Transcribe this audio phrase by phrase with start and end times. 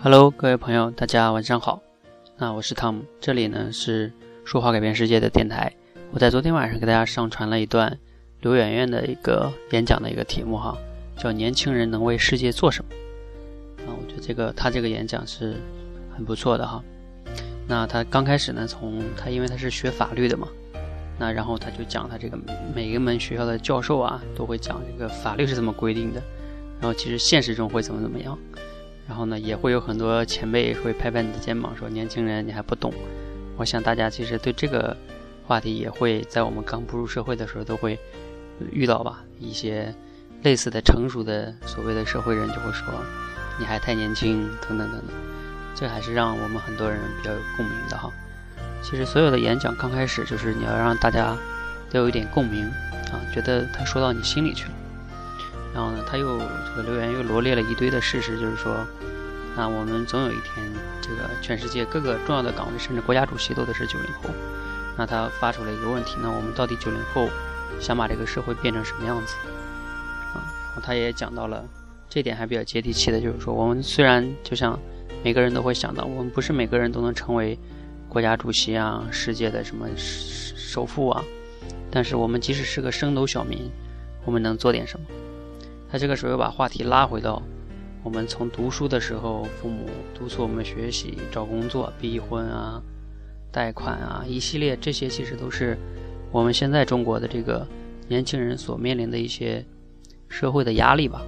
[0.00, 1.82] Hello，各位朋友，大家晚上好。
[2.36, 4.12] 那我是汤姆，这里呢是
[4.44, 5.72] 说话改变世界的电台。
[6.12, 7.98] 我在昨天晚上给大家上传了一段
[8.40, 10.78] 刘媛媛的一个演讲的一个题目哈，
[11.16, 12.90] 叫“年轻人能为世界做什么”。
[13.86, 15.56] 啊，我觉得这个他这个演讲是
[16.14, 16.80] 很不错的哈。
[17.66, 20.46] 那他刚开始呢，从他因为他是学法律的嘛，
[21.18, 22.38] 那然后他就讲他这个
[22.72, 26.22] 每一门学校的教授啊都会讲这个法律是怎么规定的，
[26.80, 28.38] 然后其实现实中会怎么怎么样。
[29.08, 32.92] 然后呢，也会有很多前辈会拍拍你的肩膀，说：“年轻人，你还不懂。”
[33.56, 34.94] 我想大家其实对这个
[35.46, 37.98] 话题也会在我们刚步入社会的时候都会
[38.70, 39.24] 遇到吧。
[39.40, 39.94] 一些
[40.42, 42.86] 类似的成熟的所谓的社会人就会说
[43.58, 45.08] ：“你还太年轻，等等等等。”
[45.74, 48.12] 这还是让我们很多人比较有共鸣的哈。
[48.82, 51.34] 其实所有的演讲刚开始就是你要让大家
[51.90, 52.64] 都有一点共鸣
[53.10, 54.72] 啊，觉得他说到你心里去了。
[55.78, 58.84] 然后呢，他又这个留言又罗列了一堆的事实，就是说，
[59.54, 64.28] 那我们总有一天，这个全世界各个重要的岗位，甚至国家主席都得是九零后。
[64.96, 67.28] 那他发出了一个问题：那我们到底九零后
[67.78, 69.36] 想把这个社会变成什么样子？
[70.34, 71.64] 啊，然后他也讲到了
[72.08, 74.76] 这点还比较接地气的，就是说，我们虽然就像
[75.22, 77.56] 每个人都会想到，我们不是每个人都能成为
[78.08, 81.22] 国家主席啊、世界的什么首富啊，
[81.88, 83.70] 但是我们即使是个升斗小民，
[84.24, 85.06] 我们能做点什么？
[85.90, 87.42] 他这个时候又把话题拉回到
[88.02, 92.80] 我们从读书的时候，父母督促我们学习、找工作、逼婚啊、
[93.50, 95.76] 贷款啊，一系列这些其实都是
[96.30, 97.66] 我们现在中国的这个
[98.06, 99.64] 年轻人所面临的一些
[100.28, 101.22] 社会的压力吧。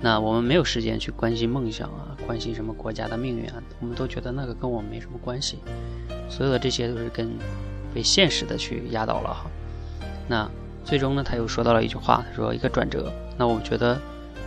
[0.00, 5.58] 那我们没有时间去关心梦想啊，关心什么国家的命运啊，我们都觉得那个跟我们没什么关系。
[6.28, 7.30] 所有的这些都是跟
[7.94, 9.50] 被现实的去压倒了哈。
[10.26, 10.50] 那。
[10.84, 13.10] 最终呢，他又说到了一句话，他说一个转折。
[13.38, 13.98] 那我觉得，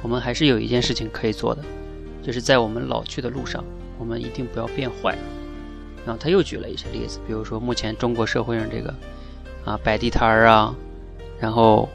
[0.04, 1.64] 我们还是有一件事情可以做的，
[2.22, 3.64] 就是在我们老去的路上，
[3.98, 5.18] 我们一定不要变坏。
[6.06, 8.94] 然后他又举了一些例子，比如说目前中国社会上这个
[9.66, 10.74] 啊摆地摊儿啊，
[11.40, 11.90] 然后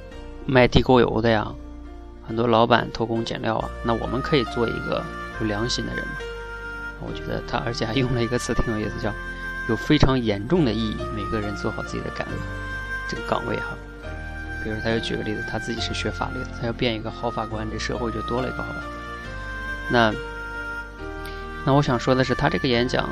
[0.44, 1.50] 卖地沟油的呀，
[2.26, 3.70] 很多老板偷工减料啊。
[3.84, 5.02] 那我们可以做一个
[5.40, 6.04] 有良心的人。
[7.00, 9.10] 我觉得他而且还用了一个词挺有意思，叫
[9.68, 10.96] 有非常严重的意义。
[11.16, 12.34] 每个人做好自己的岗位，
[13.08, 13.76] 这个岗位哈。
[14.62, 18.80] 比如，他又举个例子，他自己是学法律的，他要变一个好法官，这社会就多了一个好法。
[19.90, 20.12] 那，
[21.66, 23.08] 那我想说的是，他这个演讲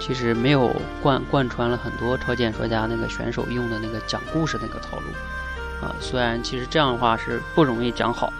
[0.00, 5.94] 其实没有贯贯穿了很多超演说家那个选手用的那个讲故事那个套路啊。
[6.00, 8.32] 虽然其实这样的话是不容易讲好，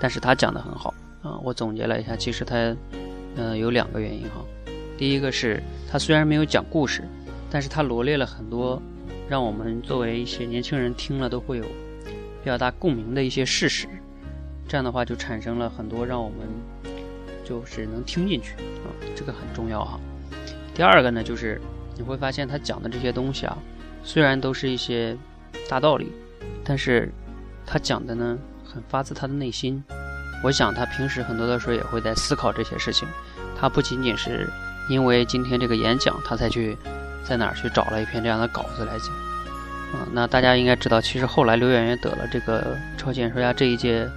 [0.00, 1.38] 但是他讲的很好啊。
[1.42, 2.56] 我总结了一下，其实他
[3.36, 4.44] 嗯有两个原因哈。
[4.96, 7.02] 第一个是他虽然没有讲故事，
[7.50, 8.82] 但是他罗列了很多。
[9.28, 13.86] 让我们作为一些年轻人听了都会有比较大共鸣的一些事实，
[14.66, 16.38] 这样的话就产生了很多让我们
[17.44, 20.00] 就是能听进去啊，这个很重要哈。
[20.74, 21.60] 第二个呢，就是
[21.94, 23.58] 你会发现他讲的这些东西啊，
[24.02, 25.14] 虽然都是一些
[25.68, 26.10] 大道理，
[26.64, 27.12] 但是
[27.66, 29.84] 他讲的呢很发自他的内心。
[30.42, 33.06] 我想他平时很多的时候也会在思考这些事情，
[33.58, 34.48] 他不仅仅是
[34.88, 36.74] 因为今天这个演讲他才去。
[37.28, 39.08] 在哪儿去找了一篇这样的稿子来讲？
[39.92, 44.08] 啊，那大家应该知道，其实后来刘媛媛得了这个超级演说家这一届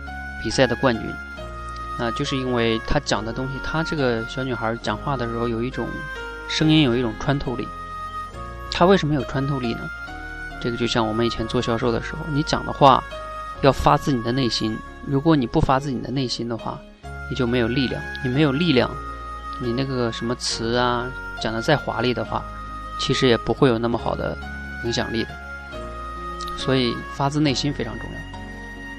[0.42, 1.10] 比赛的冠军，
[2.00, 5.88] 那就是因为她讲的东西，她这个小女孩讲话的时候有一种
[6.50, 7.68] 声音，有一种穿透力。
[8.72, 9.82] 她为什么有穿透力呢？
[10.62, 13.04] 这个就像我们以前做销售的时候，你讲的话
[13.62, 14.78] 要发自你的内心。
[15.06, 16.78] 如果你不发自你的内心的话，
[17.30, 18.02] 你就没有力量。
[18.24, 18.90] 你没有力量，
[19.60, 21.10] 你那个什么词啊，
[21.42, 22.44] 讲的再华丽的话。
[23.02, 24.38] 其实也不会有那么好的
[24.86, 25.30] 影响力的，
[26.56, 28.18] 所以发自内心非常重要。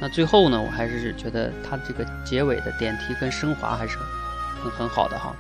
[0.01, 3.97] 那最后呢，我还是觉得他这个结尾的点题跟升华还是
[4.61, 5.33] 很很好的哈。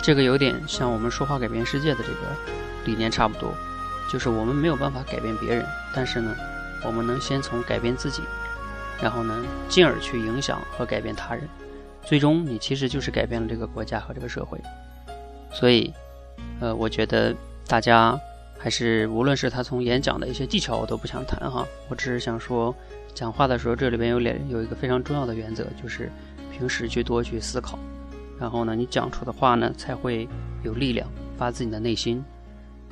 [0.00, 2.18] 这个有点像我们说话改变世界的这个
[2.84, 3.52] 理念差不多，
[4.08, 6.32] 就是我们没有办法改变别人，但是呢，
[6.84, 8.22] 我们能先从改变自己，
[9.02, 9.34] 然后呢，
[9.68, 11.42] 进而去影响和改变他人，
[12.04, 14.60] 最终你其实就是改变了这个国家和这个社会。
[15.52, 15.92] 所以，
[16.60, 17.34] 呃，我觉得。
[17.68, 18.18] 大家
[18.58, 21.68] 还是无论是他从演讲的一些技巧，我都不想谈哈。
[21.88, 22.74] 我只是想说，
[23.14, 26.10] 讲话的时候这里边有两有一个非常重要的原则，就是
[26.50, 27.78] 平时去多去思考，
[28.40, 30.26] 然后呢，你讲出的话呢才会
[30.64, 31.06] 有力量，
[31.36, 32.24] 发自你的内心。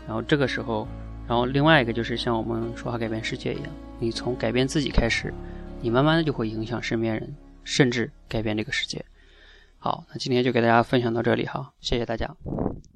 [0.07, 0.87] 然后这个时候，
[1.27, 3.67] 然后另外一个就是像我们说话改变世界一样，
[3.99, 5.33] 你从改变自己开始，
[5.81, 7.35] 你慢慢的就会影响身边人，
[7.65, 9.03] 甚至改变这个世界。
[9.79, 12.37] 好，那今天就给大家分享到这里哈，谢谢大家。